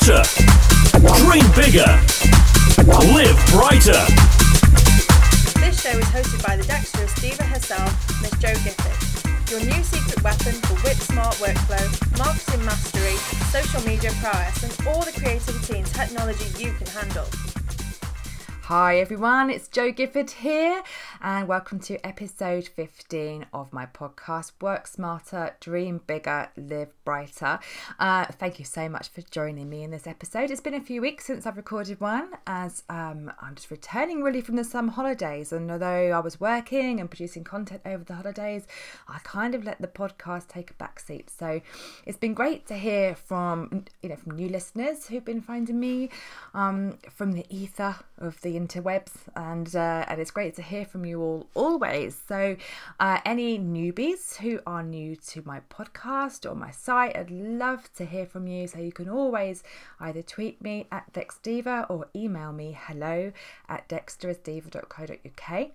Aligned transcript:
smarter. 0.00 0.22
Dream 1.24 1.44
bigger. 1.54 1.86
Live 3.14 3.38
brighter. 3.52 4.00
This 5.60 5.82
show 5.82 5.96
is 5.96 6.06
hosted 6.06 6.46
by 6.46 6.56
the 6.56 6.64
dexterous 6.66 7.14
diva 7.20 7.44
herself, 7.44 8.22
Miss 8.22 8.30
Jo 8.32 8.52
Gifford. 8.64 9.50
Your 9.50 9.60
new 9.60 9.82
secret 9.82 10.22
weapon 10.22 10.52
for 10.52 10.74
whip 10.86 10.96
smart 10.96 11.34
workflow, 11.36 12.18
marketing 12.18 12.64
mastery, 12.64 13.16
social 13.50 13.86
media 13.86 14.12
prowess, 14.20 14.62
and 14.62 14.88
all 14.88 15.02
the 15.02 15.12
creativity 15.12 15.78
and 15.78 15.86
technology 15.86 16.46
you 16.62 16.72
can 16.72 16.86
handle. 16.88 17.26
Hi 18.62 19.00
everyone, 19.00 19.50
it's 19.50 19.66
Jo 19.66 19.90
Gifford 19.90 20.30
here, 20.30 20.82
and 21.22 21.46
welcome 21.46 21.78
to 21.78 22.04
episode 22.06 22.66
15 22.66 23.44
of 23.52 23.72
my 23.74 23.84
podcast 23.84 24.52
Work 24.60 24.86
Smarter, 24.86 25.54
Dream 25.60 26.00
Bigger, 26.06 26.48
Live 26.56 26.92
Brighter. 27.04 27.58
Uh, 27.98 28.24
thank 28.24 28.58
you 28.58 28.64
so 28.64 28.88
much 28.88 29.10
for 29.10 29.20
joining 29.22 29.68
me 29.68 29.82
in 29.82 29.90
this 29.90 30.06
episode. 30.06 30.50
It's 30.50 30.62
been 30.62 30.74
a 30.74 30.80
few 30.80 31.02
weeks 31.02 31.26
since 31.26 31.46
I've 31.46 31.58
recorded 31.58 32.00
one, 32.00 32.30
as 32.46 32.84
um, 32.88 33.30
I'm 33.40 33.54
just 33.54 33.70
returning 33.70 34.22
really 34.22 34.40
from 34.40 34.56
the 34.56 34.64
summer 34.64 34.92
holidays. 34.92 35.52
And 35.52 35.70
although 35.70 35.86
I 35.86 36.20
was 36.20 36.40
working 36.40 37.00
and 37.00 37.10
producing 37.10 37.44
content 37.44 37.82
over 37.84 38.02
the 38.02 38.14
holidays, 38.14 38.66
I 39.06 39.18
kind 39.22 39.54
of 39.54 39.62
let 39.62 39.80
the 39.80 39.88
podcast 39.88 40.48
take 40.48 40.70
a 40.70 40.74
back 40.74 41.00
seat. 41.00 41.28
So 41.28 41.60
it's 42.06 42.18
been 42.18 42.34
great 42.34 42.66
to 42.68 42.74
hear 42.74 43.14
from 43.14 43.84
you 44.02 44.08
know 44.08 44.16
from 44.16 44.36
new 44.36 44.48
listeners 44.48 45.08
who've 45.08 45.24
been 45.24 45.42
finding 45.42 45.78
me 45.78 46.08
um, 46.54 46.98
from 47.10 47.32
the 47.32 47.44
ether 47.50 47.96
of 48.16 48.40
the 48.40 48.58
interwebs, 48.58 49.12
and 49.36 49.74
uh, 49.76 50.06
and 50.08 50.20
it's 50.20 50.30
great 50.30 50.54
to 50.56 50.62
hear 50.62 50.86
from 50.86 51.04
you 51.04 51.09
all 51.18 51.46
always. 51.54 52.20
So, 52.28 52.56
uh, 52.98 53.20
any 53.24 53.58
newbies 53.58 54.36
who 54.36 54.60
are 54.66 54.82
new 54.82 55.16
to 55.16 55.42
my 55.46 55.60
podcast 55.70 56.50
or 56.50 56.54
my 56.54 56.70
site, 56.70 57.16
I'd 57.16 57.30
love 57.30 57.90
to 57.94 58.04
hear 58.04 58.26
from 58.26 58.46
you. 58.46 58.66
So 58.66 58.78
you 58.78 58.92
can 58.92 59.08
always 59.08 59.62
either 59.98 60.22
tweet 60.22 60.60
me 60.62 60.86
at 60.92 61.12
dexdiva 61.12 61.86
or 61.88 62.08
email 62.14 62.52
me 62.52 62.76
hello 62.78 63.32
at 63.68 63.88
dexterousdiva.co.uk. 63.88 65.70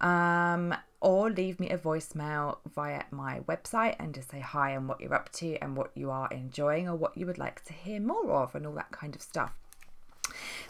Um, 0.00 0.74
or 1.00 1.30
leave 1.30 1.60
me 1.60 1.70
a 1.70 1.78
voicemail 1.78 2.58
via 2.74 3.04
my 3.10 3.40
website 3.40 3.96
and 3.98 4.14
just 4.14 4.30
say 4.30 4.40
hi 4.40 4.70
and 4.70 4.88
what 4.88 5.00
you're 5.00 5.14
up 5.14 5.30
to 5.30 5.56
and 5.62 5.76
what 5.76 5.90
you 5.94 6.10
are 6.10 6.28
enjoying 6.30 6.88
or 6.88 6.96
what 6.96 7.16
you 7.16 7.26
would 7.26 7.38
like 7.38 7.64
to 7.64 7.72
hear 7.72 8.00
more 8.00 8.32
of 8.32 8.54
and 8.54 8.66
all 8.66 8.74
that 8.74 8.90
kind 8.90 9.14
of 9.14 9.22
stuff. 9.22 9.52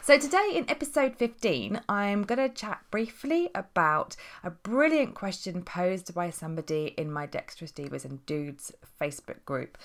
So, 0.01 0.17
today 0.17 0.51
in 0.53 0.69
episode 0.69 1.15
15, 1.15 1.81
I'm 1.89 2.23
going 2.23 2.39
to 2.39 2.49
chat 2.49 2.81
briefly 2.91 3.49
about 3.53 4.15
a 4.43 4.49
brilliant 4.49 5.15
question 5.15 5.63
posed 5.63 6.13
by 6.13 6.29
somebody 6.29 6.93
in 6.97 7.11
my 7.11 7.25
Dexterous 7.25 7.71
Divas 7.71 8.05
and 8.05 8.25
Dudes 8.25 8.71
Facebook 9.01 9.43
group. 9.45 9.77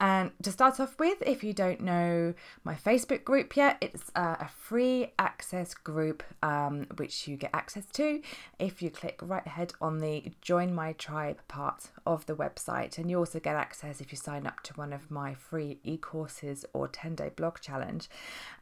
And 0.00 0.32
to 0.42 0.52
start 0.52 0.80
off 0.80 0.98
with, 0.98 1.22
if 1.22 1.44
you 1.44 1.52
don't 1.52 1.80
know 1.80 2.34
my 2.64 2.74
Facebook 2.74 3.24
group 3.24 3.56
yet, 3.56 3.78
it's 3.80 4.10
uh, 4.14 4.36
a 4.40 4.48
free 4.48 5.12
access 5.18 5.74
group 5.74 6.22
um, 6.42 6.86
which 6.96 7.28
you 7.28 7.36
get 7.36 7.50
access 7.52 7.84
to 7.92 8.22
if 8.58 8.82
you 8.82 8.90
click 8.90 9.18
right 9.22 9.46
ahead 9.46 9.72
on 9.80 9.98
the 9.98 10.32
Join 10.40 10.74
My 10.74 10.92
Tribe 10.94 11.40
part 11.48 11.88
of 12.06 12.26
the 12.26 12.34
website. 12.34 12.98
And 12.98 13.10
you 13.10 13.18
also 13.18 13.40
get 13.40 13.56
access 13.56 14.00
if 14.00 14.12
you 14.12 14.18
sign 14.18 14.46
up 14.46 14.62
to 14.64 14.74
one 14.74 14.92
of 14.92 15.10
my 15.10 15.34
free 15.34 15.78
e 15.84 15.96
courses 15.96 16.64
or 16.72 16.88
10 16.88 17.14
day 17.14 17.30
blog 17.34 17.60
challenge. 17.60 18.08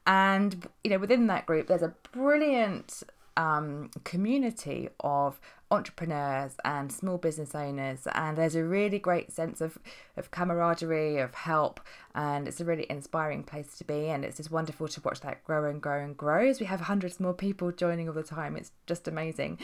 And, 0.06 0.68
you 0.84 0.90
know, 0.90 0.98
within 0.98 1.26
that 1.28 1.46
group, 1.46 1.66
there's 1.66 1.82
a 1.82 1.94
brilliant 2.12 3.02
um, 3.36 3.90
community 4.04 4.88
of 5.00 5.40
entrepreneurs 5.70 6.52
and 6.64 6.90
small 6.90 7.18
business 7.18 7.54
owners 7.54 8.06
and 8.14 8.38
there's 8.38 8.54
a 8.54 8.64
really 8.64 8.98
great 8.98 9.30
sense 9.30 9.60
of, 9.60 9.76
of 10.16 10.30
camaraderie 10.30 11.18
of 11.18 11.34
help 11.34 11.80
and 12.14 12.48
it's 12.48 12.60
a 12.60 12.64
really 12.64 12.86
inspiring 12.88 13.42
place 13.42 13.76
to 13.76 13.84
be 13.84 14.08
and 14.08 14.24
it's 14.24 14.38
just 14.38 14.50
wonderful 14.50 14.88
to 14.88 15.00
watch 15.02 15.20
that 15.20 15.44
grow 15.44 15.68
and 15.68 15.82
grow 15.82 16.02
and 16.02 16.16
grow 16.16 16.48
as 16.48 16.58
we 16.58 16.66
have 16.66 16.80
hundreds 16.80 17.20
more 17.20 17.34
people 17.34 17.70
joining 17.70 18.08
all 18.08 18.14
the 18.14 18.22
time. 18.22 18.56
It's 18.56 18.72
just 18.86 19.06
amazing. 19.06 19.58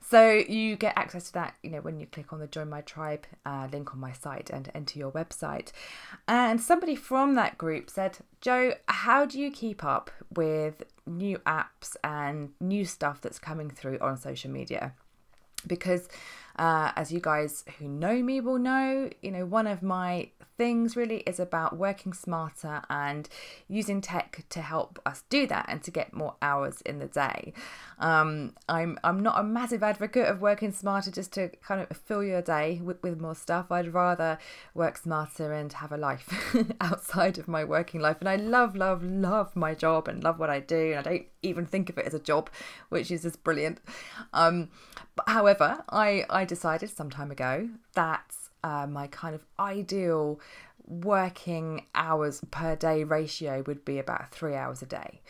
So 0.00 0.30
you 0.30 0.76
get 0.76 0.96
access 0.96 1.26
to 1.26 1.32
that 1.34 1.56
you 1.62 1.70
know 1.70 1.80
when 1.80 1.98
you 1.98 2.06
click 2.06 2.32
on 2.32 2.38
the 2.38 2.46
join 2.46 2.68
my 2.68 2.80
tribe 2.80 3.26
uh, 3.44 3.68
link 3.72 3.92
on 3.92 4.00
my 4.00 4.12
site 4.12 4.50
and 4.50 4.70
enter 4.74 4.98
your 4.98 5.10
website. 5.10 5.72
And 6.28 6.60
somebody 6.60 6.94
from 6.94 7.34
that 7.34 7.58
group 7.58 7.90
said 7.90 8.18
joe 8.40 8.74
how 8.86 9.26
do 9.26 9.38
you 9.38 9.50
keep 9.50 9.84
up 9.84 10.10
with 10.34 10.84
new 11.06 11.38
apps 11.38 11.96
and 12.04 12.50
new 12.60 12.84
stuff 12.84 13.20
that's 13.20 13.38
coming 13.38 13.68
through 13.68 13.98
on 14.00 14.16
social 14.16 14.50
media 14.50 14.94
because 15.66 16.08
uh, 16.60 16.92
as 16.94 17.10
you 17.10 17.20
guys 17.20 17.64
who 17.78 17.88
know 17.88 18.22
me 18.22 18.38
will 18.38 18.58
know, 18.58 19.08
you 19.22 19.30
know, 19.30 19.46
one 19.46 19.66
of 19.66 19.82
my 19.82 20.28
things 20.58 20.94
really 20.94 21.20
is 21.20 21.40
about 21.40 21.78
working 21.78 22.12
smarter 22.12 22.82
and 22.90 23.30
using 23.66 24.02
tech 24.02 24.44
to 24.50 24.60
help 24.60 24.98
us 25.06 25.24
do 25.30 25.46
that 25.46 25.64
and 25.70 25.82
to 25.82 25.90
get 25.90 26.12
more 26.12 26.34
hours 26.42 26.82
in 26.82 26.98
the 26.98 27.06
day. 27.06 27.54
Um, 27.98 28.52
I'm 28.68 28.98
I'm 29.02 29.20
not 29.20 29.40
a 29.40 29.42
massive 29.42 29.82
advocate 29.82 30.26
of 30.26 30.42
working 30.42 30.70
smarter 30.70 31.10
just 31.10 31.32
to 31.32 31.48
kind 31.62 31.80
of 31.80 31.96
fill 31.96 32.22
your 32.22 32.42
day 32.42 32.78
with, 32.84 33.02
with 33.02 33.18
more 33.18 33.34
stuff. 33.34 33.72
I'd 33.72 33.94
rather 33.94 34.36
work 34.74 34.98
smarter 34.98 35.54
and 35.54 35.72
have 35.72 35.92
a 35.92 35.96
life 35.96 36.54
outside 36.82 37.38
of 37.38 37.48
my 37.48 37.64
working 37.64 38.02
life. 38.02 38.18
And 38.20 38.28
I 38.28 38.36
love, 38.36 38.76
love, 38.76 39.02
love 39.02 39.56
my 39.56 39.74
job 39.74 40.08
and 40.08 40.22
love 40.22 40.38
what 40.38 40.50
I 40.50 40.60
do. 40.60 40.92
And 40.92 40.98
I 40.98 41.02
don't 41.10 41.26
even 41.40 41.64
think 41.64 41.88
of 41.88 41.96
it 41.96 42.04
as 42.04 42.12
a 42.12 42.18
job, 42.18 42.50
which 42.90 43.10
is 43.10 43.22
just 43.22 43.42
brilliant. 43.42 43.80
Um, 44.34 44.68
but 45.16 45.26
however, 45.28 45.82
I 45.88 46.24
I 46.28 46.44
decided 46.50 46.90
some 46.90 47.10
time 47.10 47.30
ago 47.30 47.70
that 47.94 48.34
uh, 48.64 48.84
my 48.86 49.06
kind 49.06 49.36
of 49.36 49.46
ideal 49.60 50.40
working 50.84 51.86
hours 51.94 52.42
per 52.50 52.74
day 52.74 53.04
ratio 53.04 53.62
would 53.68 53.84
be 53.84 54.00
about 54.00 54.32
three 54.32 54.56
hours 54.56 54.82
a 54.82 54.86
day. 54.86 55.20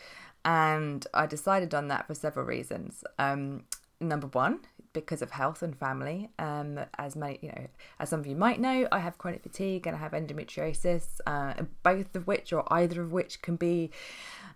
And 0.43 1.05
I 1.13 1.27
decided 1.27 1.75
on 1.75 1.89
that 1.89 2.07
for 2.07 2.15
several 2.15 2.45
reasons. 2.45 3.03
Um, 3.19 3.65
number 3.99 4.25
one, 4.25 4.61
because 4.93 5.21
of 5.21 5.31
health 5.31 5.61
and 5.61 5.77
family. 5.77 6.29
Um, 6.39 6.79
as 6.97 7.15
many, 7.15 7.37
you 7.41 7.49
know, 7.49 7.67
as 7.99 8.09
some 8.09 8.19
of 8.19 8.27
you 8.27 8.35
might 8.35 8.59
know, 8.59 8.87
I 8.91 8.99
have 8.99 9.17
chronic 9.17 9.43
fatigue 9.43 9.87
and 9.87 9.95
I 9.95 9.99
have 9.99 10.11
endometriosis, 10.11 11.05
uh, 11.27 11.53
both 11.83 12.15
of 12.15 12.27
which 12.27 12.51
or 12.51 12.63
either 12.73 13.01
of 13.01 13.11
which 13.11 13.41
can 13.41 13.55
be 13.55 13.91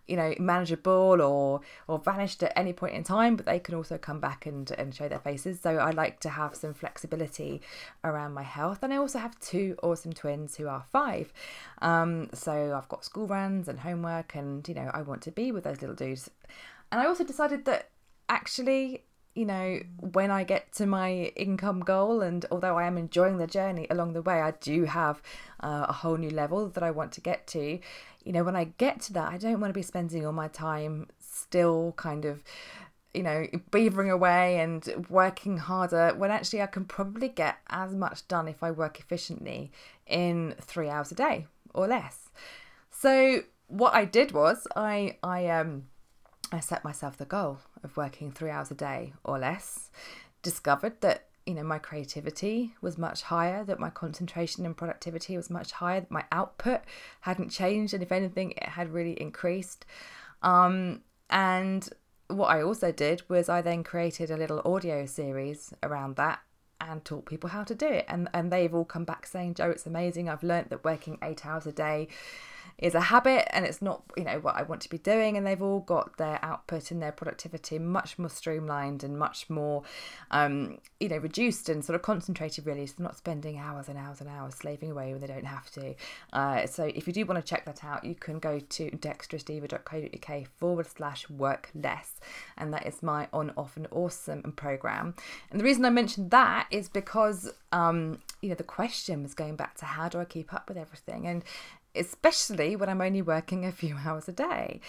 you 0.07 0.15
know 0.15 0.33
manageable 0.39 1.21
or 1.21 1.61
or 1.87 1.99
vanished 1.99 2.43
at 2.43 2.53
any 2.55 2.73
point 2.73 2.93
in 2.93 3.03
time 3.03 3.35
but 3.35 3.45
they 3.45 3.59
can 3.59 3.75
also 3.75 3.97
come 3.97 4.19
back 4.19 4.45
and 4.45 4.71
and 4.71 4.93
show 4.93 5.07
their 5.07 5.19
faces. 5.19 5.59
So 5.59 5.77
i 5.77 5.91
like 5.91 6.19
to 6.21 6.29
have 6.29 6.55
some 6.55 6.73
flexibility 6.73 7.61
around 8.03 8.33
my 8.33 8.43
health. 8.43 8.79
And 8.83 8.93
i 8.93 8.97
also 8.97 9.19
have 9.19 9.39
two 9.39 9.77
awesome 9.83 10.13
twins 10.13 10.55
who 10.55 10.67
are 10.67 10.85
five. 10.91 11.33
Um, 11.81 12.29
so 12.33 12.75
i've 12.75 12.89
got 12.89 13.05
school 13.05 13.27
runs 13.27 13.67
and 13.67 13.79
homework 13.79 14.35
and 14.35 14.67
you 14.67 14.75
know 14.75 14.89
i 14.93 15.01
want 15.01 15.21
to 15.23 15.31
be 15.31 15.51
with 15.51 15.63
those 15.63 15.81
little 15.81 15.95
dudes. 15.95 16.29
And 16.91 17.01
i 17.01 17.05
also 17.05 17.23
decided 17.23 17.65
that 17.65 17.89
actually 18.29 19.03
you 19.35 19.45
know, 19.45 19.79
when 19.99 20.31
I 20.31 20.45
get 20.45 20.71
to 20.73 20.85
my 20.85 21.33
income 21.35 21.81
goal, 21.81 22.21
and 22.21 22.45
although 22.49 22.77
I 22.77 22.87
am 22.87 22.97
enjoying 22.97 23.37
the 23.37 23.47
journey 23.47 23.85
along 23.89 24.13
the 24.13 24.21
way, 24.21 24.41
I 24.41 24.51
do 24.51 24.85
have 24.85 25.21
uh, 25.59 25.85
a 25.89 25.93
whole 25.93 26.15
new 26.15 26.29
level 26.29 26.69
that 26.69 26.83
I 26.83 26.91
want 26.91 27.11
to 27.13 27.21
get 27.21 27.45
to. 27.47 27.79
You 28.23 28.31
know, 28.31 28.43
when 28.43 28.55
I 28.55 28.71
get 28.77 29.01
to 29.01 29.13
that, 29.13 29.31
I 29.31 29.37
don't 29.37 29.59
want 29.59 29.69
to 29.71 29.77
be 29.77 29.81
spending 29.81 30.25
all 30.25 30.31
my 30.31 30.47
time 30.47 31.07
still 31.19 31.93
kind 31.97 32.23
of, 32.23 32.43
you 33.13 33.23
know, 33.23 33.45
beavering 33.71 34.09
away 34.09 34.57
and 34.59 35.05
working 35.09 35.57
harder 35.57 36.13
when 36.15 36.31
actually 36.31 36.61
I 36.61 36.67
can 36.67 36.85
probably 36.85 37.27
get 37.27 37.57
as 37.69 37.93
much 37.93 38.27
done 38.29 38.47
if 38.47 38.63
I 38.63 38.71
work 38.71 39.01
efficiently 39.01 39.69
in 40.07 40.55
three 40.61 40.87
hours 40.87 41.11
a 41.11 41.15
day 41.15 41.47
or 41.73 41.87
less. 41.87 42.29
So 42.89 43.41
what 43.67 43.93
I 43.93 44.05
did 44.05 44.31
was 44.31 44.65
I 44.77 45.17
I 45.21 45.47
um 45.49 45.87
I 46.51 46.59
set 46.61 46.83
myself 46.83 47.17
the 47.17 47.25
goal 47.25 47.59
of 47.85 47.95
working 47.95 48.31
three 48.31 48.49
hours 48.49 48.71
a 48.71 48.75
day 48.75 49.13
or 49.23 49.39
less, 49.39 49.89
discovered 50.41 50.99
that 51.01 51.27
you 51.45 51.53
know 51.53 51.63
my 51.63 51.77
creativity 51.77 52.75
was 52.81 52.97
much 52.97 53.21
higher 53.21 53.63
that 53.63 53.79
my 53.79 53.89
concentration 53.89 54.65
and 54.65 54.75
productivity 54.75 55.37
was 55.37 55.49
much 55.49 55.71
higher 55.73 56.01
that 56.01 56.11
my 56.11 56.25
output 56.31 56.81
hadn't 57.21 57.49
changed 57.49 57.93
and 57.93 58.01
if 58.01 58.11
anything 58.11 58.51
it 58.51 58.69
had 58.69 58.91
really 58.91 59.19
increased. 59.21 59.85
Um, 60.41 61.01
and 61.29 61.87
what 62.27 62.47
i 62.47 62.61
also 62.61 62.91
did 62.91 63.21
was 63.29 63.49
i 63.49 63.61
then 63.61 63.83
created 63.83 64.31
a 64.31 64.37
little 64.37 64.59
audio 64.65 65.05
series 65.05 65.73
around 65.83 66.15
that 66.15 66.39
and 66.81 67.03
taught 67.05 67.25
people 67.25 67.49
how 67.49 67.63
to 67.63 67.75
do 67.75 67.87
it. 67.87 68.05
And 68.07 68.29
and 68.33 68.51
they've 68.51 68.73
all 68.73 68.85
come 68.85 69.05
back 69.05 69.25
saying 69.25 69.55
jo 69.55 69.69
it's 69.69 69.85
amazing. 69.85 70.29
I've 70.29 70.43
learned 70.43 70.69
that 70.69 70.83
working 70.83 71.17
eight 71.23 71.45
hours 71.45 71.65
a 71.65 71.71
day 71.71 72.07
is 72.77 72.93
a 72.95 73.01
habit 73.01 73.47
and 73.55 73.65
it's 73.65 73.81
not 73.81 74.03
you 74.17 74.23
know 74.23 74.39
what 74.39 74.55
I 74.55 74.63
want 74.63 74.81
to 74.81 74.89
be 74.89 74.97
doing. 74.97 75.37
And 75.37 75.45
they've 75.45 75.61
all 75.61 75.79
got 75.79 76.17
their 76.17 76.39
output 76.43 76.91
and 76.91 77.01
their 77.01 77.11
productivity 77.11 77.79
much 77.79 78.19
more 78.19 78.29
streamlined 78.29 79.03
and 79.03 79.17
much 79.17 79.49
more 79.49 79.83
um, 80.31 80.77
you 80.99 81.09
know 81.09 81.17
reduced 81.17 81.69
and 81.69 81.83
sort 81.83 81.95
of 81.95 82.01
concentrated 82.01 82.65
really. 82.65 82.85
So 82.85 82.95
they're 82.97 83.05
not 83.05 83.17
spending 83.17 83.57
hours 83.57 83.87
and 83.89 83.97
hours 83.97 84.21
and 84.21 84.29
hours 84.29 84.55
slaving 84.55 84.91
away 84.91 85.11
when 85.11 85.21
they 85.21 85.27
don't 85.27 85.45
have 85.45 85.69
to. 85.71 85.95
Uh, 86.33 86.65
so 86.65 86.83
if 86.83 87.07
you 87.07 87.13
do 87.13 87.25
want 87.25 87.43
to 87.43 87.49
check 87.49 87.65
that 87.65 87.83
out 87.83 88.03
you 88.03 88.15
can 88.15 88.39
go 88.39 88.59
to 88.59 88.89
dexterousdiva.co.uk 88.91 90.47
forward 90.59 90.87
slash 90.87 91.29
work 91.29 91.69
less. 91.73 92.19
And 92.57 92.73
that 92.73 92.85
is 92.85 93.01
my 93.01 93.27
on 93.33 93.51
off 93.57 93.77
and 93.77 93.87
awesome 93.91 94.53
program. 94.55 95.15
And 95.51 95.59
the 95.59 95.63
reason 95.63 95.85
I 95.85 95.89
mentioned 95.89 96.31
that 96.31 96.67
is 96.71 96.89
because 96.89 97.51
um, 97.71 98.19
you 98.41 98.49
know 98.49 98.55
the 98.55 98.63
question 98.63 99.23
was 99.23 99.33
going 99.33 99.55
back 99.55 99.75
to 99.75 99.85
how 99.85 100.09
do 100.09 100.19
I 100.19 100.25
keep 100.25 100.53
up 100.53 100.67
with 100.67 100.77
everything? 100.77 101.27
And 101.27 101.43
especially 101.95 102.75
when 102.75 102.89
I'm 102.89 103.01
only 103.01 103.21
working 103.21 103.65
a 103.65 103.71
few 103.71 103.97
hours 104.05 104.27
a 104.27 104.33
day. 104.33 104.81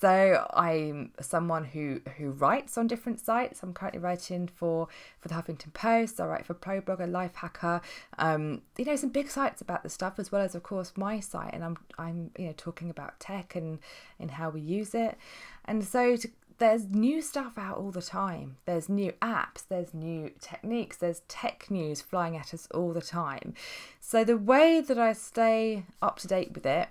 So 0.00 0.46
I'm 0.54 1.12
someone 1.20 1.64
who 1.64 2.00
who 2.16 2.30
writes 2.30 2.78
on 2.78 2.86
different 2.86 3.20
sites. 3.20 3.62
I'm 3.62 3.74
currently 3.74 4.00
writing 4.00 4.48
for 4.48 4.88
for 5.18 5.28
the 5.28 5.34
Huffington 5.34 5.74
Post. 5.74 6.18
I 6.18 6.26
write 6.26 6.46
for 6.46 6.54
ProBlogger, 6.54 7.10
Lifehacker. 7.10 7.82
Um, 8.18 8.62
you 8.78 8.86
know, 8.86 8.96
some 8.96 9.10
big 9.10 9.28
sites 9.28 9.60
about 9.60 9.82
the 9.82 9.90
stuff 9.90 10.18
as 10.18 10.32
well 10.32 10.40
as, 10.40 10.54
of 10.54 10.62
course, 10.62 10.96
my 10.96 11.20
site. 11.20 11.52
And 11.52 11.62
I'm 11.62 11.76
I'm 11.98 12.30
you 12.38 12.46
know 12.46 12.54
talking 12.56 12.88
about 12.88 13.20
tech 13.20 13.54
and 13.54 13.78
and 14.18 14.30
how 14.30 14.48
we 14.48 14.62
use 14.62 14.94
it. 14.94 15.18
And 15.66 15.84
so 15.84 16.16
to, 16.16 16.30
there's 16.60 16.86
new 16.90 17.22
stuff 17.22 17.56
out 17.56 17.78
all 17.78 17.90
the 17.90 18.02
time. 18.02 18.56
There's 18.66 18.88
new 18.88 19.12
apps, 19.22 19.64
there's 19.68 19.94
new 19.94 20.30
techniques, 20.40 20.98
there's 20.98 21.22
tech 21.26 21.70
news 21.70 22.02
flying 22.02 22.36
at 22.36 22.52
us 22.54 22.68
all 22.72 22.92
the 22.92 23.00
time. 23.00 23.54
So 23.98 24.24
the 24.24 24.36
way 24.36 24.82
that 24.82 24.98
I 24.98 25.14
stay 25.14 25.86
up 26.02 26.18
to 26.20 26.28
date 26.28 26.52
with 26.52 26.66
it 26.66 26.90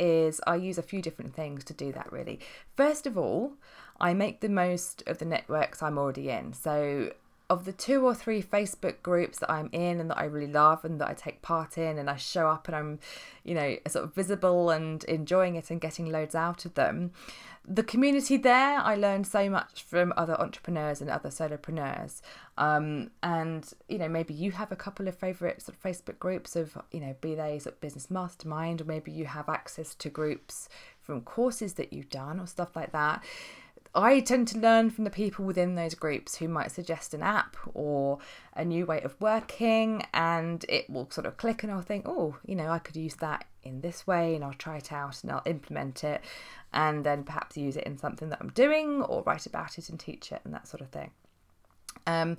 is 0.00 0.40
I 0.46 0.56
use 0.56 0.78
a 0.78 0.82
few 0.82 1.00
different 1.00 1.34
things 1.34 1.62
to 1.64 1.74
do 1.74 1.92
that 1.92 2.12
really. 2.12 2.40
First 2.76 3.06
of 3.06 3.16
all, 3.16 3.52
I 4.00 4.14
make 4.14 4.40
the 4.40 4.48
most 4.48 5.02
of 5.06 5.18
the 5.18 5.24
networks 5.24 5.80
I'm 5.80 5.96
already 5.96 6.28
in. 6.28 6.52
So 6.52 7.12
of 7.48 7.64
the 7.64 7.72
two 7.72 8.04
or 8.04 8.14
three 8.14 8.42
Facebook 8.42 9.02
groups 9.02 9.38
that 9.38 9.50
I'm 9.50 9.68
in 9.72 10.00
and 10.00 10.10
that 10.10 10.18
I 10.18 10.24
really 10.24 10.52
love 10.52 10.84
and 10.84 11.00
that 11.00 11.08
I 11.08 11.14
take 11.14 11.42
part 11.42 11.78
in 11.78 11.98
and 11.98 12.10
I 12.10 12.16
show 12.16 12.48
up 12.48 12.66
and 12.66 12.76
I'm, 12.76 12.98
you 13.44 13.54
know, 13.54 13.76
sort 13.86 14.04
of 14.04 14.14
visible 14.14 14.70
and 14.70 15.04
enjoying 15.04 15.54
it 15.54 15.70
and 15.70 15.80
getting 15.80 16.10
loads 16.10 16.34
out 16.34 16.64
of 16.64 16.74
them, 16.74 17.12
the 17.68 17.82
community 17.82 18.36
there, 18.36 18.78
I 18.78 18.94
learned 18.94 19.26
so 19.26 19.50
much 19.50 19.82
from 19.82 20.12
other 20.16 20.40
entrepreneurs 20.40 21.00
and 21.00 21.10
other 21.10 21.30
solopreneurs. 21.30 22.20
Um, 22.56 23.10
and 23.22 23.68
you 23.88 23.98
know, 23.98 24.08
maybe 24.08 24.34
you 24.34 24.52
have 24.52 24.70
a 24.70 24.76
couple 24.76 25.08
of 25.08 25.16
favorite 25.16 25.62
sort 25.62 25.76
of 25.76 25.82
Facebook 25.82 26.18
groups 26.18 26.54
of 26.54 26.78
you 26.92 27.00
know, 27.00 27.16
be 27.20 27.34
they 27.34 27.58
sort 27.58 27.74
of 27.74 27.80
business 27.80 28.10
mastermind, 28.10 28.80
or 28.80 28.84
maybe 28.84 29.10
you 29.10 29.24
have 29.26 29.48
access 29.48 29.94
to 29.96 30.08
groups 30.08 30.68
from 31.00 31.22
courses 31.22 31.74
that 31.74 31.92
you've 31.92 32.10
done 32.10 32.38
or 32.38 32.46
stuff 32.46 32.76
like 32.76 32.92
that. 32.92 33.22
I 33.94 34.20
tend 34.20 34.48
to 34.48 34.58
learn 34.58 34.90
from 34.90 35.04
the 35.04 35.10
people 35.10 35.44
within 35.44 35.74
those 35.74 35.94
groups 35.94 36.36
who 36.36 36.48
might 36.48 36.70
suggest 36.70 37.14
an 37.14 37.22
app 37.22 37.56
or 37.74 38.18
a 38.54 38.64
new 38.64 38.86
way 38.86 39.00
of 39.02 39.18
working, 39.20 40.02
and 40.12 40.64
it 40.68 40.88
will 40.90 41.08
sort 41.10 41.26
of 41.26 41.36
click, 41.36 41.62
and 41.62 41.72
I'll 41.72 41.80
think, 41.80 42.06
oh, 42.06 42.36
you 42.44 42.54
know, 42.54 42.70
I 42.70 42.78
could 42.78 42.96
use 42.96 43.14
that 43.16 43.46
in 43.62 43.80
this 43.80 44.06
way, 44.06 44.34
and 44.34 44.44
I'll 44.44 44.52
try 44.52 44.76
it 44.76 44.92
out 44.92 45.22
and 45.22 45.32
I'll 45.32 45.42
implement 45.46 46.04
it, 46.04 46.20
and 46.72 47.04
then 47.04 47.24
perhaps 47.24 47.56
use 47.56 47.76
it 47.76 47.84
in 47.84 47.98
something 47.98 48.28
that 48.30 48.38
I'm 48.40 48.50
doing 48.50 49.02
or 49.02 49.22
write 49.22 49.46
about 49.46 49.78
it 49.78 49.88
and 49.88 49.98
teach 49.98 50.32
it 50.32 50.40
and 50.44 50.52
that 50.54 50.68
sort 50.68 50.80
of 50.80 50.88
thing. 50.88 51.10
Um, 52.06 52.36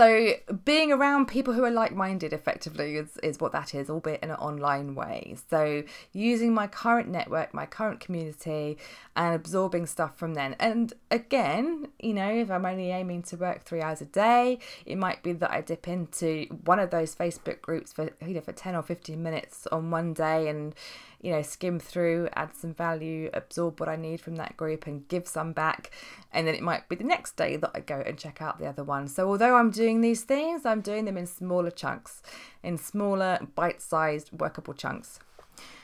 so 0.00 0.32
being 0.64 0.92
around 0.92 1.26
people 1.26 1.52
who 1.52 1.62
are 1.62 1.70
like-minded 1.70 2.32
effectively 2.32 2.96
is, 2.96 3.18
is 3.18 3.38
what 3.38 3.52
that 3.52 3.74
is, 3.74 3.90
albeit 3.90 4.22
in 4.22 4.30
an 4.30 4.36
online 4.36 4.94
way. 4.94 5.36
So 5.50 5.82
using 6.14 6.54
my 6.54 6.68
current 6.68 7.10
network, 7.10 7.52
my 7.52 7.66
current 7.66 8.00
community, 8.00 8.78
and 9.14 9.34
absorbing 9.34 9.84
stuff 9.84 10.16
from 10.16 10.32
them. 10.32 10.56
And 10.58 10.94
again, 11.10 11.88
you 11.98 12.14
know, 12.14 12.30
if 12.30 12.50
I'm 12.50 12.64
only 12.64 12.90
aiming 12.90 13.24
to 13.24 13.36
work 13.36 13.64
three 13.64 13.82
hours 13.82 14.00
a 14.00 14.06
day, 14.06 14.60
it 14.86 14.96
might 14.96 15.22
be 15.22 15.34
that 15.34 15.50
I 15.50 15.60
dip 15.60 15.86
into 15.86 16.46
one 16.64 16.78
of 16.78 16.88
those 16.88 17.14
Facebook 17.14 17.60
groups 17.60 17.92
for 17.92 18.08
you 18.26 18.32
know 18.32 18.40
for 18.40 18.52
10 18.52 18.74
or 18.74 18.82
15 18.82 19.22
minutes 19.22 19.66
on 19.70 19.90
one 19.90 20.14
day 20.14 20.48
and 20.48 20.74
you 21.22 21.32
know, 21.32 21.42
skim 21.42 21.78
through, 21.78 22.28
add 22.34 22.56
some 22.56 22.72
value, 22.72 23.28
absorb 23.34 23.78
what 23.78 23.88
I 23.88 23.96
need 23.96 24.20
from 24.20 24.36
that 24.36 24.56
group 24.56 24.86
and 24.86 25.06
give 25.08 25.28
some 25.28 25.52
back. 25.52 25.90
And 26.32 26.46
then 26.46 26.54
it 26.54 26.62
might 26.62 26.88
be 26.88 26.96
the 26.96 27.04
next 27.04 27.36
day 27.36 27.56
that 27.56 27.70
I 27.74 27.80
go 27.80 28.02
and 28.06 28.18
check 28.18 28.40
out 28.40 28.58
the 28.58 28.66
other 28.66 28.84
one. 28.84 29.06
So 29.06 29.28
although 29.28 29.56
I'm 29.56 29.70
doing 29.70 29.89
these 30.00 30.22
things, 30.22 30.64
I'm 30.64 30.80
doing 30.80 31.04
them 31.04 31.16
in 31.16 31.26
smaller 31.26 31.70
chunks, 31.70 32.22
in 32.62 32.78
smaller, 32.78 33.38
bite 33.54 33.82
sized, 33.82 34.30
workable 34.32 34.74
chunks. 34.74 35.18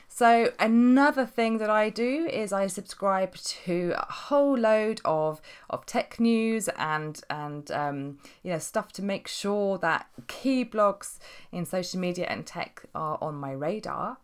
So 0.07 0.51
another 0.59 1.27
thing 1.27 1.59
that 1.59 1.69
I 1.69 1.91
do 1.91 2.25
is 2.25 2.51
I 2.51 2.65
subscribe 2.65 3.35
to 3.35 3.93
a 3.95 4.11
whole 4.11 4.57
load 4.57 4.99
of 5.05 5.41
of 5.69 5.85
tech 5.85 6.19
news 6.19 6.69
and 6.69 7.21
and 7.29 7.69
um, 7.69 8.17
you 8.41 8.51
know 8.51 8.57
stuff 8.57 8.91
to 8.93 9.03
make 9.03 9.27
sure 9.27 9.77
that 9.77 10.07
key 10.25 10.65
blogs 10.65 11.19
in 11.51 11.65
social 11.65 11.99
media 11.99 12.25
and 12.29 12.47
tech 12.47 12.83
are 12.95 13.19
on 13.21 13.35
my 13.35 13.51
radar. 13.51 14.17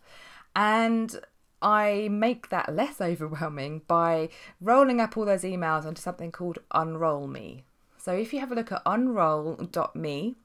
And 0.56 1.16
I 1.62 2.08
make 2.10 2.50
that 2.50 2.74
less 2.82 3.00
overwhelming 3.00 3.84
by 3.88 4.30
rolling 4.60 5.00
up 5.00 5.16
all 5.16 5.26
those 5.26 5.44
emails 5.44 5.86
onto 5.86 6.02
something 6.02 6.32
called 6.32 6.58
Unroll 6.74 7.28
Me. 7.28 7.66
So 8.04 8.12
if 8.12 8.34
you 8.34 8.42
have 8.42 8.52
a 8.52 8.56
look 8.56 8.70
at 8.70 8.82
unroll.me, 8.86 10.36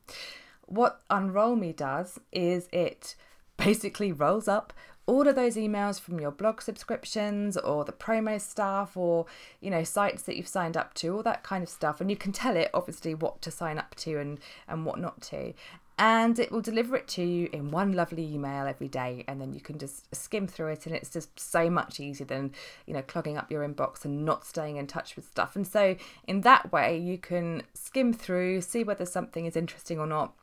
what 0.66 1.00
Unroll 1.10 1.56
Me 1.56 1.72
does 1.72 2.20
is 2.30 2.68
it 2.72 3.16
basically 3.56 4.12
rolls 4.12 4.46
up 4.46 4.72
all 5.06 5.26
of 5.26 5.34
those 5.34 5.56
emails 5.56 5.98
from 5.98 6.20
your 6.20 6.30
blog 6.30 6.60
subscriptions 6.60 7.56
or 7.56 7.84
the 7.84 7.90
promo 7.90 8.40
stuff 8.40 8.96
or 8.96 9.26
you 9.60 9.70
know 9.70 9.82
sites 9.82 10.22
that 10.22 10.36
you've 10.36 10.46
signed 10.46 10.76
up 10.76 10.94
to 10.94 11.08
all 11.08 11.24
that 11.24 11.42
kind 11.42 11.64
of 11.64 11.68
stuff. 11.68 12.00
And 12.00 12.08
you 12.08 12.16
can 12.16 12.30
tell 12.30 12.56
it 12.56 12.70
obviously 12.72 13.12
what 13.12 13.42
to 13.42 13.50
sign 13.50 13.76
up 13.76 13.96
to 13.96 14.18
and 14.18 14.38
and 14.68 14.86
what 14.86 15.00
not 15.00 15.20
to 15.22 15.52
and 15.98 16.38
it 16.38 16.52
will 16.52 16.60
deliver 16.60 16.96
it 16.96 17.08
to 17.08 17.22
you 17.22 17.48
in 17.52 17.70
one 17.70 17.92
lovely 17.92 18.24
email 18.32 18.66
every 18.66 18.88
day 18.88 19.24
and 19.26 19.40
then 19.40 19.52
you 19.52 19.60
can 19.60 19.78
just 19.78 20.14
skim 20.14 20.46
through 20.46 20.68
it 20.68 20.86
and 20.86 20.94
it's 20.94 21.10
just 21.10 21.38
so 21.38 21.68
much 21.68 21.98
easier 21.98 22.26
than 22.26 22.52
you 22.86 22.94
know 22.94 23.02
clogging 23.02 23.36
up 23.36 23.50
your 23.50 23.66
inbox 23.66 24.04
and 24.04 24.24
not 24.24 24.46
staying 24.46 24.76
in 24.76 24.86
touch 24.86 25.16
with 25.16 25.26
stuff. 25.26 25.56
And 25.56 25.66
so 25.66 25.96
in 26.26 26.42
that 26.42 26.72
way 26.72 26.96
you 26.96 27.18
can 27.18 27.62
skim 27.74 28.12
through 28.12 28.60
see 28.60 28.84
whether 28.84 29.04
something 29.04 29.44
is 29.46 29.56
interesting 29.56 29.98
or 29.98 30.06
not 30.06 30.34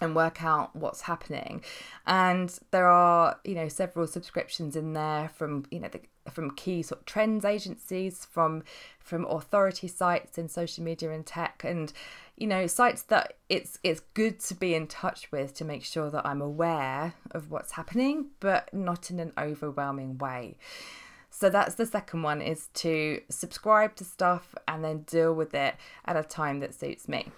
and 0.00 0.16
work 0.16 0.42
out 0.42 0.74
what's 0.74 1.02
happening. 1.02 1.62
And 2.06 2.56
there 2.70 2.86
are 2.86 3.38
you 3.44 3.54
know 3.54 3.68
several 3.68 4.06
subscriptions 4.06 4.76
in 4.76 4.92
there 4.92 5.28
from 5.28 5.64
you 5.70 5.80
know 5.80 5.88
the, 5.88 6.00
from 6.30 6.52
key 6.52 6.82
sort 6.82 7.00
of 7.00 7.06
trends 7.06 7.44
agencies 7.44 8.24
from 8.24 8.62
from 8.98 9.24
authority 9.26 9.88
sites 9.88 10.38
in 10.38 10.48
social 10.48 10.84
media 10.84 11.10
and 11.10 11.26
tech. 11.26 11.62
And 11.64 11.92
you 12.36 12.46
know 12.46 12.66
sites 12.66 13.02
that 13.02 13.34
it's 13.48 13.78
it's 13.82 14.00
good 14.14 14.40
to 14.40 14.54
be 14.54 14.74
in 14.74 14.86
touch 14.86 15.30
with 15.30 15.54
to 15.54 15.64
make 15.64 15.84
sure 15.84 16.10
that 16.10 16.26
I'm 16.26 16.40
aware 16.40 17.14
of 17.32 17.50
what's 17.50 17.72
happening 17.72 18.26
but 18.40 18.72
not 18.72 19.10
in 19.10 19.20
an 19.20 19.32
overwhelming 19.38 20.18
way. 20.18 20.56
So 21.32 21.48
that's 21.48 21.76
the 21.76 21.86
second 21.86 22.22
one 22.22 22.42
is 22.42 22.68
to 22.74 23.20
subscribe 23.28 23.94
to 23.96 24.04
stuff 24.04 24.54
and 24.66 24.84
then 24.84 25.02
deal 25.02 25.32
with 25.32 25.54
it 25.54 25.76
at 26.04 26.16
a 26.16 26.24
time 26.24 26.60
that 26.60 26.74
suits 26.74 27.08
me 27.08 27.30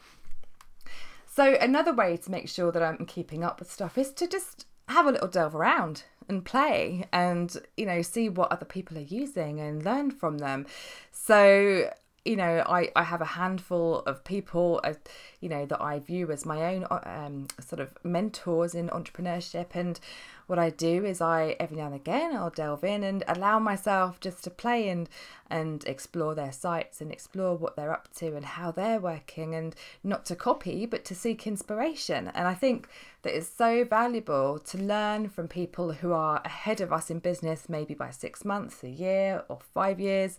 so 1.35 1.55
another 1.55 1.95
way 1.95 2.19
to 2.19 2.31
make 2.31 2.47
sure 2.47 2.71
that 2.73 2.83
I'm 2.83 3.07
keeping 3.07 3.43
up 3.43 3.59
with 3.59 3.73
stuff 3.73 3.97
is 3.97 4.13
to 4.13 4.27
just 4.27 4.67
have 4.89 5.07
a 5.07 5.13
little 5.13 5.29
delve 5.29 5.55
around 5.55 6.03
and 6.29 6.45
play 6.45 7.09
and 7.11 7.57
you 7.75 7.87
know 7.87 8.03
see 8.03 8.29
what 8.29 8.53
other 8.53 8.67
people 8.67 8.99
are 8.99 9.01
using 9.01 9.59
and 9.59 9.83
learn 9.83 10.11
from 10.11 10.39
them. 10.39 10.67
So 11.11 11.91
you 12.25 12.37
know 12.37 12.63
i 12.69 12.89
i 12.95 13.03
have 13.03 13.21
a 13.21 13.27
handful 13.27 14.01
of 14.01 14.23
people 14.25 14.81
uh, 14.85 14.95
you 15.41 15.49
know 15.49 15.67
that 15.67 15.81
i 15.83 15.99
view 15.99 16.31
as 16.31 16.47
my 16.47 16.75
own 16.75 16.85
uh, 16.85 17.01
um, 17.05 17.47
sort 17.61 17.81
of 17.81 17.93
mentors 18.05 18.75
in 18.75 18.89
entrepreneurship 18.89 19.75
and 19.75 19.99
what 20.47 20.59
I 20.59 20.69
do 20.71 21.05
is 21.05 21.23
I 21.23 21.57
every 21.59 21.79
now 21.79 21.87
and 21.87 21.95
again 21.95 22.37
I'll 22.37 22.51
delve 22.51 22.85
in 22.85 23.03
and 23.05 23.25
allow 23.27 23.59
myself 23.59 24.21
just 24.21 24.45
to 24.45 24.51
play 24.51 24.89
and 24.89 25.09
and 25.49 25.83
explore 25.87 26.35
their 26.35 26.53
sites 26.53 27.01
and 27.01 27.11
explore 27.13 27.57
what 27.57 27.75
they're 27.75 27.93
up 27.93 28.13
to 28.17 28.37
and 28.37 28.45
how 28.45 28.71
they're 28.71 29.01
working 29.01 29.55
and 29.55 29.75
not 30.05 30.27
to 30.27 30.37
copy 30.37 30.85
but 30.85 31.07
to 31.07 31.15
seek 31.15 31.47
inspiration. 31.47 32.31
And 32.35 32.47
I 32.47 32.55
think 32.55 32.89
that 33.23 33.35
it's 33.35 33.49
so 33.49 33.85
valuable 33.85 34.59
to 34.59 34.79
learn 34.79 35.29
from 35.29 35.49
people 35.49 35.93
who 35.93 36.13
are 36.13 36.43
ahead 36.45 36.81
of 36.81 36.93
us 36.93 37.11
in 37.11 37.21
business, 37.21 37.69
maybe 37.69 37.95
by 37.95 38.11
six 38.11 38.45
months, 38.45 38.83
a 38.83 38.91
year, 38.91 39.45
or 39.49 39.59
five 39.73 40.01
years, 40.01 40.39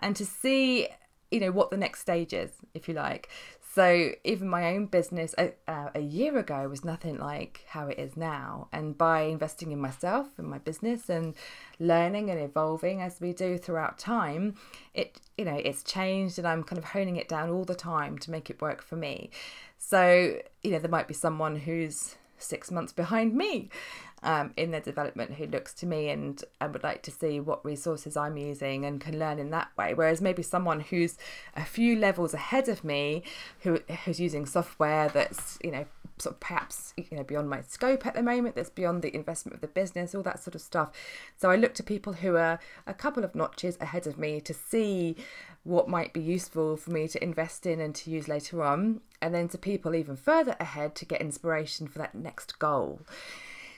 and 0.00 0.16
to 0.16 0.26
see 0.26 0.88
you 1.30 1.40
know 1.40 1.50
what 1.50 1.70
the 1.70 1.76
next 1.76 2.00
stage 2.00 2.32
is 2.32 2.52
if 2.74 2.88
you 2.88 2.94
like 2.94 3.28
so 3.74 4.12
even 4.22 4.48
my 4.48 4.72
own 4.72 4.86
business 4.86 5.34
a, 5.36 5.52
uh, 5.66 5.90
a 5.96 6.00
year 6.00 6.38
ago 6.38 6.68
was 6.68 6.84
nothing 6.84 7.18
like 7.18 7.64
how 7.66 7.88
it 7.88 7.98
is 7.98 8.16
now. 8.16 8.68
And 8.72 8.96
by 8.96 9.22
investing 9.22 9.72
in 9.72 9.80
myself 9.80 10.28
and 10.38 10.46
my 10.46 10.58
business 10.58 11.08
and 11.08 11.34
learning 11.80 12.30
and 12.30 12.38
evolving 12.38 13.02
as 13.02 13.20
we 13.20 13.32
do 13.32 13.58
throughout 13.58 13.98
time, 13.98 14.54
it 14.94 15.20
you 15.36 15.44
know 15.44 15.56
it's 15.56 15.82
changed 15.82 16.38
and 16.38 16.46
I'm 16.46 16.62
kind 16.62 16.78
of 16.78 16.84
honing 16.84 17.16
it 17.16 17.28
down 17.28 17.50
all 17.50 17.64
the 17.64 17.74
time 17.74 18.16
to 18.18 18.30
make 18.30 18.48
it 18.48 18.62
work 18.62 18.80
for 18.80 18.94
me. 18.94 19.30
So 19.76 20.38
you 20.62 20.70
know 20.70 20.78
there 20.78 20.88
might 20.88 21.08
be 21.08 21.14
someone 21.14 21.56
who's 21.56 22.14
six 22.44 22.70
months 22.70 22.92
behind 22.92 23.34
me 23.34 23.68
um, 24.24 24.52
in 24.56 24.70
their 24.70 24.80
development 24.80 25.34
who 25.34 25.46
looks 25.46 25.74
to 25.74 25.86
me 25.86 26.08
and, 26.08 26.42
and 26.60 26.72
would 26.72 26.82
like 26.82 27.02
to 27.02 27.10
see 27.10 27.40
what 27.40 27.64
resources 27.64 28.16
I'm 28.16 28.36
using 28.36 28.84
and 28.84 29.00
can 29.00 29.18
learn 29.18 29.38
in 29.38 29.50
that 29.50 29.68
way. 29.76 29.94
Whereas 29.94 30.20
maybe 30.20 30.42
someone 30.42 30.80
who's 30.80 31.18
a 31.54 31.64
few 31.64 31.96
levels 31.96 32.34
ahead 32.34 32.68
of 32.68 32.82
me 32.82 33.22
who 33.60 33.80
who's 34.04 34.18
using 34.18 34.46
software 34.46 35.08
that's, 35.08 35.58
you 35.62 35.70
know, 35.70 35.84
sort 36.18 36.36
of 36.36 36.40
perhaps 36.40 36.94
you 36.96 37.16
know 37.16 37.24
beyond 37.24 37.50
my 37.50 37.60
scope 37.62 38.06
at 38.06 38.14
the 38.14 38.22
moment 38.22 38.54
that's 38.54 38.70
beyond 38.70 39.02
the 39.02 39.14
investment 39.14 39.54
of 39.54 39.60
the 39.60 39.66
business 39.66 40.14
all 40.14 40.22
that 40.22 40.40
sort 40.40 40.54
of 40.54 40.60
stuff 40.60 40.92
so 41.36 41.50
i 41.50 41.56
look 41.56 41.74
to 41.74 41.82
people 41.82 42.12
who 42.12 42.36
are 42.36 42.60
a 42.86 42.94
couple 42.94 43.24
of 43.24 43.34
notches 43.34 43.76
ahead 43.80 44.06
of 44.06 44.16
me 44.16 44.40
to 44.40 44.54
see 44.54 45.16
what 45.64 45.88
might 45.88 46.12
be 46.12 46.20
useful 46.20 46.76
for 46.76 46.90
me 46.90 47.08
to 47.08 47.22
invest 47.22 47.66
in 47.66 47.80
and 47.80 47.94
to 47.94 48.10
use 48.10 48.28
later 48.28 48.62
on 48.62 49.00
and 49.20 49.34
then 49.34 49.48
to 49.48 49.58
people 49.58 49.94
even 49.94 50.14
further 50.14 50.54
ahead 50.60 50.94
to 50.94 51.04
get 51.04 51.20
inspiration 51.20 51.88
for 51.88 51.98
that 51.98 52.14
next 52.14 52.58
goal 52.58 53.00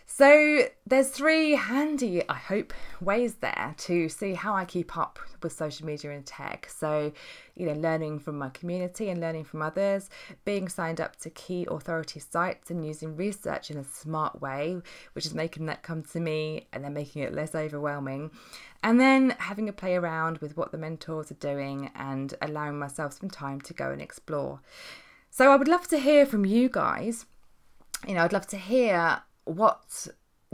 So 0.09 0.69
there's 0.87 1.09
three 1.09 1.57
handy, 1.57 2.27
I 2.29 2.37
hope, 2.37 2.73
ways 3.01 3.35
there 3.35 3.75
to 3.77 4.09
see 4.09 4.35
how 4.35 4.55
I 4.55 4.65
keep 4.65 4.97
up 4.97 5.19
with 5.43 5.53
social 5.53 5.85
media 5.85 6.13
and 6.13 6.25
tech. 6.25 6.71
So, 6.71 7.13
you 7.57 7.67
know, 7.67 7.73
learning 7.73 8.21
from 8.21 8.39
my 8.39 8.49
community 8.51 9.11
and 9.11 9.21
learning 9.21 9.45
from 9.45 9.63
others, 9.63 10.09
being 10.45 10.69
signed 10.69 11.01
up 11.01 11.17
to 11.17 11.31
key 11.31 11.67
authority 11.69 12.21
sites 12.21 12.71
and 12.71 12.87
using 12.87 13.17
research 13.17 13.71
in 13.71 13.79
a 13.79 13.85
smart 13.85 14.41
way, 14.41 14.81
which 15.13 15.27
is 15.27 15.35
making 15.35 15.67
that 15.67 15.83
come 15.83 16.03
to 16.05 16.21
me 16.21 16.69
and 16.73 16.85
then 16.85 16.95
making 16.95 17.23
it 17.23 17.35
less 17.35 17.55
overwhelming. 17.55 18.31
And 18.85 19.01
then 19.01 19.35
having 19.39 19.69
a 19.69 19.73
play 19.73 19.97
around 19.97 20.39
with 20.39 20.57
what 20.57 20.71
the 20.71 20.79
mentors 20.79 21.33
are 21.33 21.35
doing 21.35 21.91
and 21.97 22.33
allowing 22.41 22.79
myself 22.79 23.15
some 23.15 23.29
time 23.29 23.61
to 23.63 23.75
go 23.75 23.91
and 23.91 24.01
explore. 24.01 24.61
So 25.31 25.51
I 25.51 25.57
would 25.57 25.69
love 25.69 25.89
to 25.89 25.99
hear 25.99 26.25
from 26.27 26.47
you 26.47 26.69
guys. 26.69 27.27
You 28.07 28.15
know, 28.15 28.23
I'd 28.23 28.33
love 28.33 28.47
to 28.49 28.57
hear 28.57 29.23
what 29.47 30.07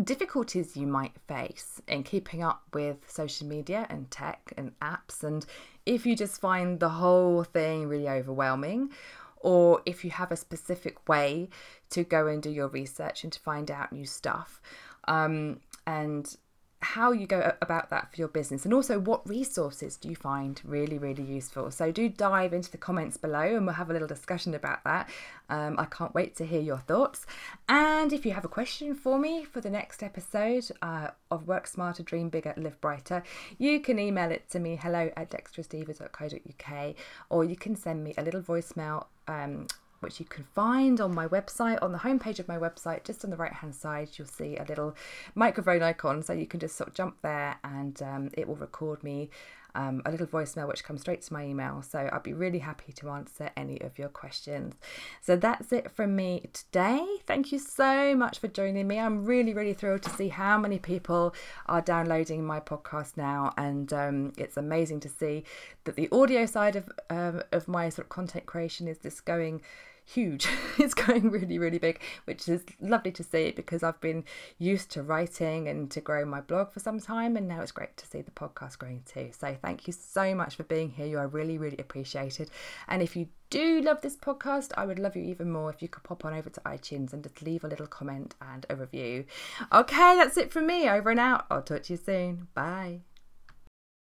difficulties 0.02 0.76
you 0.76 0.86
might 0.86 1.12
face 1.26 1.80
in 1.88 2.02
keeping 2.02 2.42
up 2.42 2.62
with 2.72 2.98
social 3.10 3.46
media 3.46 3.86
and 3.90 4.10
tech 4.10 4.52
and 4.56 4.78
apps, 4.80 5.22
and 5.22 5.44
if 5.84 6.06
you 6.06 6.14
just 6.14 6.40
find 6.40 6.78
the 6.78 6.88
whole 6.88 7.42
thing 7.42 7.88
really 7.88 8.08
overwhelming, 8.08 8.90
or 9.38 9.82
if 9.84 10.04
you 10.04 10.10
have 10.10 10.30
a 10.30 10.36
specific 10.36 11.08
way 11.08 11.48
to 11.90 12.04
go 12.04 12.28
and 12.28 12.42
do 12.42 12.50
your 12.50 12.68
research 12.68 13.24
and 13.24 13.32
to 13.32 13.40
find 13.40 13.70
out 13.70 13.92
new 13.92 14.06
stuff. 14.06 14.62
Um, 15.08 15.60
and 15.86 16.36
how 16.82 17.12
you 17.12 17.26
go 17.26 17.54
about 17.62 17.90
that 17.90 18.10
for 18.12 18.16
your 18.16 18.28
business 18.28 18.64
and 18.64 18.74
also 18.74 18.98
what 18.98 19.26
resources 19.28 19.96
do 19.96 20.08
you 20.08 20.16
find 20.16 20.60
really 20.64 20.98
really 20.98 21.22
useful. 21.22 21.70
So 21.70 21.92
do 21.92 22.08
dive 22.08 22.52
into 22.52 22.70
the 22.70 22.78
comments 22.78 23.16
below 23.16 23.56
and 23.56 23.66
we'll 23.66 23.76
have 23.76 23.90
a 23.90 23.92
little 23.92 24.08
discussion 24.08 24.54
about 24.54 24.84
that. 24.84 25.08
Um, 25.48 25.76
i 25.78 25.84
can't 25.84 26.14
wait 26.14 26.34
to 26.36 26.46
hear 26.46 26.60
your 26.60 26.78
thoughts. 26.78 27.26
And 27.68 28.12
if 28.12 28.24
you 28.26 28.32
have 28.32 28.44
a 28.44 28.48
question 28.48 28.94
for 28.94 29.18
me 29.18 29.44
for 29.44 29.60
the 29.60 29.70
next 29.70 30.02
episode 30.02 30.70
uh, 30.80 31.08
of 31.30 31.46
work 31.46 31.66
smarter 31.66 32.02
dream 32.02 32.28
bigger 32.28 32.54
live 32.56 32.80
brighter 32.80 33.22
you 33.58 33.80
can 33.80 33.98
email 33.98 34.30
it 34.30 34.48
to 34.50 34.58
me 34.58 34.76
hello 34.76 35.10
at 35.16 35.30
dexterousdiva.co.uk 35.30 36.94
or 37.30 37.44
you 37.44 37.56
can 37.56 37.76
send 37.76 38.04
me 38.04 38.14
a 38.18 38.22
little 38.22 38.42
voicemail 38.42 39.06
um, 39.28 39.66
which 40.02 40.20
you 40.20 40.26
can 40.26 40.44
find 40.54 41.00
on 41.00 41.14
my 41.14 41.26
website, 41.26 41.78
on 41.82 41.92
the 41.92 41.98
homepage 41.98 42.38
of 42.38 42.48
my 42.48 42.58
website, 42.58 43.04
just 43.04 43.24
on 43.24 43.30
the 43.30 43.36
right 43.36 43.52
hand 43.52 43.74
side, 43.74 44.08
you'll 44.14 44.26
see 44.26 44.56
a 44.56 44.64
little 44.68 44.94
microphone 45.34 45.82
icon. 45.82 46.22
So 46.22 46.32
you 46.32 46.46
can 46.46 46.60
just 46.60 46.76
sort 46.76 46.88
of 46.88 46.94
jump 46.94 47.16
there 47.22 47.56
and 47.64 48.00
um, 48.02 48.30
it 48.34 48.48
will 48.48 48.56
record 48.56 49.02
me 49.02 49.30
um, 49.74 50.02
a 50.04 50.10
little 50.10 50.26
voicemail 50.26 50.68
which 50.68 50.84
comes 50.84 51.00
straight 51.00 51.22
to 51.22 51.32
my 51.32 51.44
email. 51.44 51.82
So 51.82 52.08
I'd 52.12 52.22
be 52.22 52.32
really 52.32 52.58
happy 52.58 52.92
to 52.92 53.10
answer 53.10 53.50
any 53.56 53.80
of 53.80 53.98
your 53.98 54.08
questions. 54.08 54.74
So 55.20 55.36
that's 55.36 55.72
it 55.72 55.90
from 55.90 56.14
me 56.16 56.48
today. 56.52 57.04
Thank 57.26 57.52
you 57.52 57.58
so 57.58 58.14
much 58.14 58.38
for 58.38 58.48
joining 58.48 58.86
me. 58.86 58.98
I'm 58.98 59.24
really, 59.24 59.54
really 59.54 59.74
thrilled 59.74 60.02
to 60.02 60.10
see 60.10 60.28
how 60.28 60.58
many 60.58 60.78
people 60.78 61.34
are 61.66 61.80
downloading 61.80 62.44
my 62.44 62.60
podcast 62.60 63.16
now, 63.16 63.52
and 63.56 63.92
um, 63.92 64.32
it's 64.36 64.56
amazing 64.56 65.00
to 65.00 65.08
see 65.08 65.44
that 65.84 65.96
the 65.96 66.08
audio 66.12 66.46
side 66.46 66.76
of 66.76 66.90
um, 67.10 67.42
of 67.52 67.68
my 67.68 67.88
sort 67.88 68.06
of 68.06 68.08
content 68.10 68.46
creation 68.46 68.88
is 68.88 68.98
just 68.98 69.24
going 69.24 69.62
huge. 70.04 70.48
it's 70.78 70.94
going 70.94 71.30
really, 71.30 71.58
really 71.58 71.78
big, 71.78 72.00
which 72.24 72.48
is 72.48 72.62
lovely 72.80 73.12
to 73.12 73.22
see 73.22 73.50
because 73.52 73.82
I've 73.82 74.00
been 74.00 74.24
used 74.58 74.90
to 74.92 75.02
writing 75.02 75.68
and 75.68 75.90
to 75.90 76.00
growing 76.00 76.28
my 76.28 76.40
blog 76.40 76.72
for 76.72 76.80
some 76.80 77.00
time, 77.00 77.36
and 77.36 77.48
now 77.48 77.60
it's 77.60 77.72
great 77.72 77.96
to 77.96 78.06
see 78.06 78.22
the 78.22 78.30
podcast 78.30 78.78
growing 78.78 79.02
too. 79.04 79.30
So 79.38 79.56
thank 79.60 79.86
you 79.86 79.92
so 79.92 80.34
much 80.34 80.56
for 80.56 80.64
being 80.64 80.90
here. 80.90 81.06
You 81.06 81.18
are 81.18 81.28
really, 81.28 81.58
really 81.58 81.78
appreciated. 81.78 82.50
And 82.88 83.02
if 83.02 83.16
you 83.16 83.28
do 83.50 83.82
love 83.82 84.00
this 84.00 84.16
podcast, 84.16 84.72
I 84.76 84.86
would 84.86 84.98
love 84.98 85.14
you 85.14 85.24
even 85.24 85.50
more 85.50 85.70
if 85.70 85.82
you 85.82 85.88
could 85.88 86.04
pop 86.04 86.24
on 86.24 86.32
over 86.32 86.48
to 86.50 86.60
iTunes 86.60 87.12
and 87.12 87.22
just 87.22 87.42
leave 87.42 87.64
a 87.64 87.68
little 87.68 87.86
comment 87.86 88.34
and 88.40 88.64
a 88.70 88.76
review. 88.76 89.24
Okay, 89.72 90.16
that's 90.16 90.36
it 90.36 90.52
from 90.52 90.66
me. 90.66 90.88
Over 90.88 91.10
and 91.10 91.20
out. 91.20 91.46
I'll 91.50 91.62
talk 91.62 91.82
to 91.84 91.92
you 91.92 91.98
soon. 91.98 92.48
Bye. 92.54 93.00